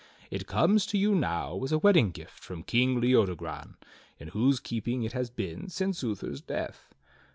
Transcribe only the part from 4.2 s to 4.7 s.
whose